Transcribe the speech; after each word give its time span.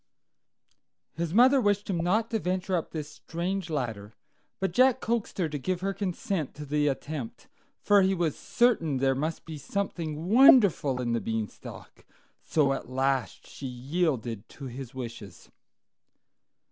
His 1.13 1.31
mother 1.31 1.61
wished 1.61 1.87
him 1.87 1.99
not 1.99 2.31
to 2.31 2.39
venture 2.39 2.75
up 2.75 2.89
this 2.89 3.07
strange 3.07 3.69
ladder, 3.69 4.15
but 4.59 4.71
Jack 4.71 4.99
coaxed 4.99 5.37
her 5.37 5.47
to 5.47 5.59
give 5.59 5.81
her 5.81 5.93
consent 5.93 6.55
to 6.55 6.65
the 6.65 6.87
attempt, 6.87 7.47
for 7.83 8.01
he 8.01 8.15
was 8.15 8.35
certain 8.35 8.97
there 8.97 9.13
must 9.13 9.45
be 9.45 9.59
something 9.59 10.25
wonderful 10.25 10.99
in 10.99 11.13
the 11.13 11.21
Beanstalk; 11.21 12.03
so 12.41 12.73
at 12.73 12.89
last 12.89 13.45
she 13.45 13.67
yielded 13.67 14.49
to 14.49 14.65
his 14.65 14.95
wishes. 14.95 15.51